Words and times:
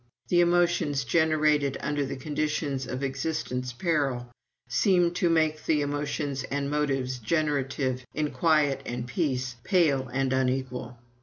The 0.29 0.41
emotions 0.41 1.03
generated 1.03 1.77
under 1.79 2.03
the 2.03 2.15
conditions 2.15 2.87
of 2.87 3.03
existence 3.03 3.71
peril 3.71 4.31
seem 4.67 5.11
to 5.11 5.29
make 5.29 5.65
the 5.67 5.81
emotions 5.81 6.41
and 6.45 6.71
motives 6.71 7.19
generative 7.19 8.03
in 8.15 8.31
quiet 8.31 8.81
and 8.83 9.05
peace 9.05 9.57
pale 9.63 10.07
and 10.11 10.33
unequal. 10.33 10.97